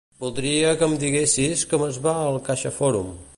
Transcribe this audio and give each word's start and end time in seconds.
Voldria 0.21 0.71
que 0.79 0.87
em 0.87 0.95
diguessis 1.03 1.67
com 1.75 1.85
es 1.89 2.01
va 2.07 2.15
al 2.23 2.41
CaixaForum. 2.49 3.15